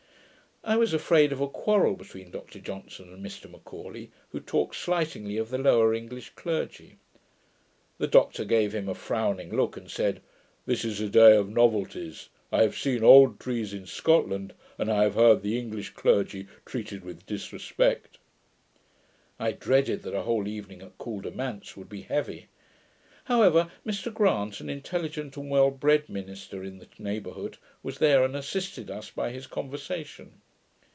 I 0.63 0.77
was 0.77 0.93
afraid 0.93 1.31
of 1.31 1.41
a 1.41 1.49
quarrel 1.49 1.95
between 1.95 2.29
Dr 2.29 2.59
Johnson 2.59 3.11
and 3.11 3.25
Mr 3.25 3.49
M'Aulay, 3.49 4.09
who 4.29 4.39
talked 4.39 4.75
slightingly 4.75 5.37
of 5.37 5.49
the 5.49 5.57
lower 5.57 5.91
English 5.95 6.29
clergy. 6.35 6.97
The 7.97 8.05
Doctor 8.05 8.45
gave 8.45 8.71
him 8.75 8.87
a 8.87 8.93
frowning 8.93 9.55
look, 9.55 9.75
and 9.75 9.89
said, 9.89 10.21
'This 10.67 10.85
is 10.85 11.01
a 11.01 11.09
day 11.09 11.35
of 11.35 11.49
novelties: 11.49 12.29
I 12.51 12.61
have 12.61 12.77
seen 12.77 13.03
old 13.03 13.39
trees 13.39 13.73
in 13.73 13.87
Scotland, 13.87 14.53
and 14.77 14.91
I 14.91 15.01
have 15.01 15.15
heard 15.15 15.41
the 15.41 15.57
English 15.57 15.89
clergy 15.95 16.45
treated 16.63 17.03
with 17.03 17.25
disrespect.' 17.25 18.19
I 19.39 19.53
dreaded 19.53 20.03
that 20.03 20.13
a 20.13 20.21
whole 20.21 20.47
evening 20.47 20.83
at 20.83 20.95
Caldermanse 20.99 21.75
would 21.75 21.89
be 21.89 22.01
heavy; 22.03 22.49
however, 23.23 23.71
Mr 23.83 24.13
Grant, 24.13 24.59
an 24.59 24.69
intelligent 24.69 25.35
and 25.37 25.49
well 25.49 25.71
bred 25.71 26.07
minister 26.07 26.63
in 26.63 26.77
the 26.77 26.87
neighbourhood, 26.99 27.57
was 27.81 27.97
there, 27.97 28.23
and 28.23 28.35
assisted 28.35 28.91
us 28.91 29.09
by 29.09 29.31
his 29.31 29.47
conversation. 29.47 30.39